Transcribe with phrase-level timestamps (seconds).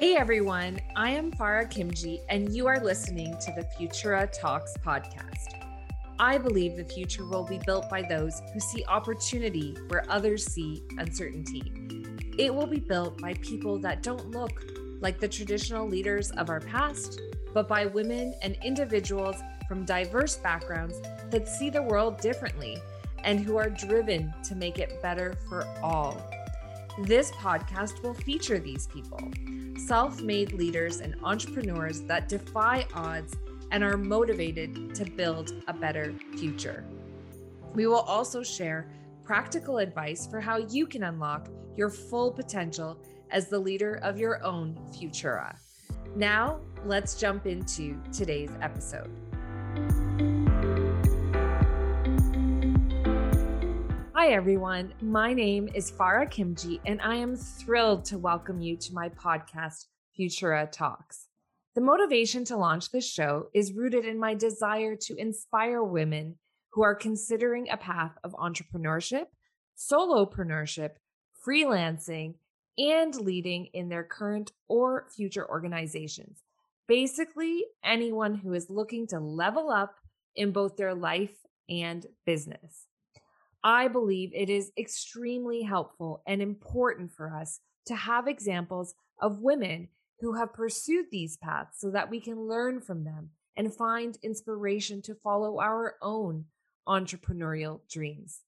[0.00, 5.62] Hey everyone, I am Farrah Khimji, and you are listening to the Futura Talks podcast.
[6.18, 10.82] I believe the future will be built by those who see opportunity where others see
[10.96, 11.70] uncertainty.
[12.38, 14.64] It will be built by people that don't look
[15.02, 17.20] like the traditional leaders of our past,
[17.52, 19.36] but by women and individuals
[19.68, 20.98] from diverse backgrounds
[21.28, 22.78] that see the world differently
[23.24, 26.16] and who are driven to make it better for all.
[26.98, 29.20] This podcast will feature these people
[29.86, 33.34] self made leaders and entrepreneurs that defy odds
[33.70, 36.84] and are motivated to build a better future.
[37.74, 38.90] We will also share
[39.24, 42.98] practical advice for how you can unlock your full potential
[43.30, 45.56] as the leader of your own Futura.
[46.16, 49.10] Now, let's jump into today's episode.
[54.20, 54.92] Hi, everyone.
[55.00, 59.86] My name is Farrah Khimji, and I am thrilled to welcome you to my podcast,
[60.14, 61.28] Futura Talks.
[61.74, 66.36] The motivation to launch this show is rooted in my desire to inspire women
[66.74, 69.24] who are considering a path of entrepreneurship,
[69.78, 70.96] solopreneurship,
[71.42, 72.34] freelancing,
[72.76, 76.42] and leading in their current or future organizations.
[76.86, 79.94] Basically, anyone who is looking to level up
[80.36, 81.38] in both their life
[81.70, 82.89] and business.
[83.62, 89.88] I believe it is extremely helpful and important for us to have examples of women
[90.20, 95.02] who have pursued these paths so that we can learn from them and find inspiration
[95.02, 96.44] to follow our own
[96.88, 98.40] entrepreneurial dreams.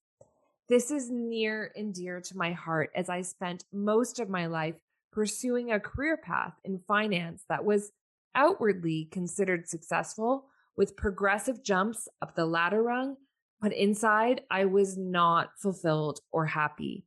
[0.68, 4.76] This is near and dear to my heart as I spent most of my life
[5.12, 7.92] pursuing a career path in finance that was
[8.34, 10.46] outwardly considered successful
[10.76, 13.16] with progressive jumps up the ladder rung
[13.62, 17.04] but inside I was not fulfilled or happy.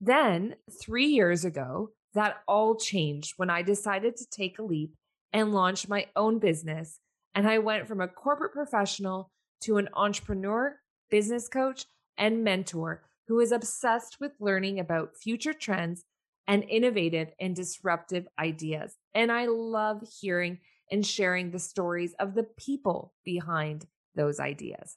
[0.00, 4.94] Then, three years ago, that all changed when I decided to take a leap
[5.32, 6.98] and launch my own business.
[7.34, 9.30] And I went from a corporate professional
[9.62, 11.84] to an entrepreneur, business coach,
[12.16, 16.04] and mentor who is obsessed with learning about future trends
[16.48, 18.96] and innovative and disruptive ideas.
[19.14, 20.58] And I love hearing
[20.90, 24.96] and sharing the stories of the people behind those ideas.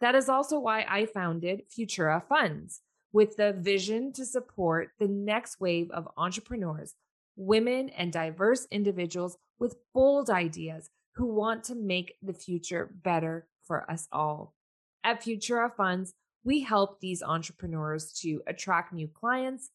[0.00, 2.82] That is also why I founded Futura Funds
[3.12, 6.94] with the vision to support the next wave of entrepreneurs,
[7.36, 13.90] women, and diverse individuals with bold ideas who want to make the future better for
[13.90, 14.54] us all.
[15.02, 16.14] At Futura Funds,
[16.44, 19.70] we help these entrepreneurs to attract new clients,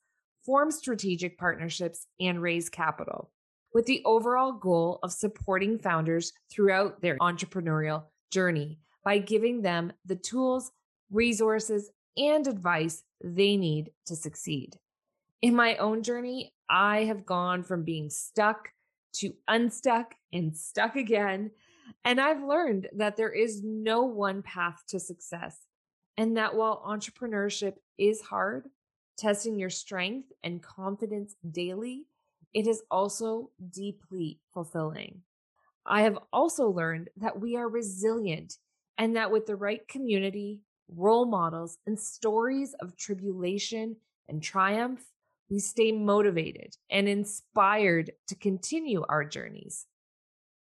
[0.46, 3.32] form strategic partnerships, and raise capital
[3.74, 10.16] with the overall goal of supporting founders throughout their entrepreneurial journey by giving them the
[10.16, 10.72] tools,
[11.12, 14.78] resources, and advice they need to succeed.
[15.42, 18.70] In my own journey, I have gone from being stuck
[19.16, 21.52] to unstuck and stuck again.
[22.06, 25.58] And I've learned that there is no one path to success.
[26.18, 28.70] And that while entrepreneurship is hard,
[29.18, 32.06] testing your strength and confidence daily,
[32.54, 35.22] it is also deeply fulfilling.
[35.86, 38.58] I have also learned that we are resilient
[38.98, 43.96] and that with the right community, role models, and stories of tribulation
[44.28, 45.04] and triumph,
[45.50, 49.86] we stay motivated and inspired to continue our journeys.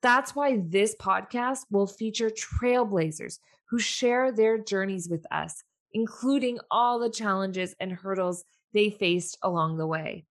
[0.02, 5.62] That's why this podcast will feature trailblazers who share their journeys with us,
[5.92, 10.24] including all the challenges and hurdles they faced along the way.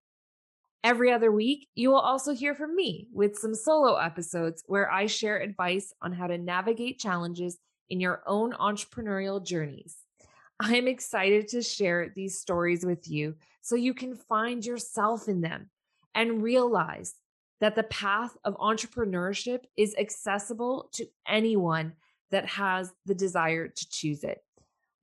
[0.84, 5.08] Every other week, you will also hear from me with some solo episodes where I
[5.08, 9.98] share advice on how to navigate challenges in your own entrepreneurial journeys.
[10.60, 15.70] I'm excited to share these stories with you so you can find yourself in them
[16.14, 17.16] and realize
[17.62, 21.94] that the path of entrepreneurship is accessible to anyone
[22.32, 24.44] that has the desire to choose it.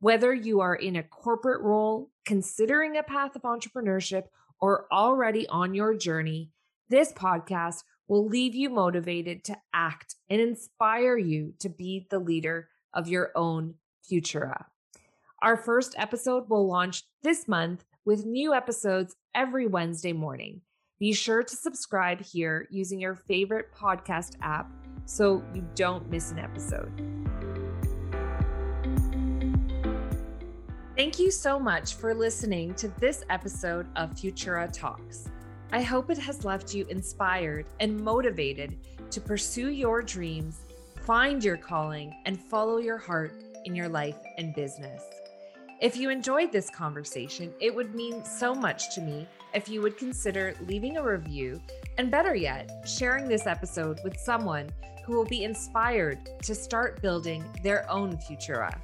[0.00, 4.24] Whether you are in a corporate role, considering a path of entrepreneurship,
[4.60, 6.50] or already on your journey,
[6.88, 12.68] this podcast will leave you motivated to act and inspire you to be the leader
[12.94, 13.74] of your own
[14.10, 14.64] Futura.
[15.42, 20.62] Our first episode will launch this month with new episodes every Wednesday morning.
[20.98, 24.70] Be sure to subscribe here using your favorite podcast app
[25.04, 26.90] so you don't miss an episode.
[30.96, 35.28] Thank you so much for listening to this episode of Futura Talks.
[35.70, 38.78] I hope it has left you inspired and motivated
[39.10, 40.60] to pursue your dreams
[41.06, 45.02] find your calling, and follow your heart in your life and business.
[45.80, 49.96] If you enjoyed this conversation, it would mean so much to me if you would
[49.96, 51.60] consider leaving a review
[51.96, 54.68] and, better yet, sharing this episode with someone
[55.04, 58.76] who will be inspired to start building their own Futura.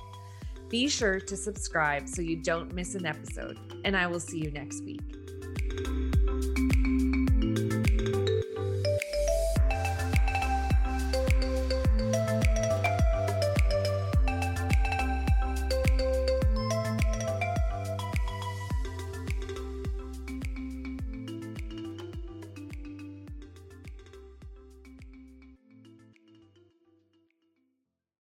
[0.69, 4.53] Be sure to subscribe so you don't miss an episode, and I will see you
[4.53, 5.22] next week.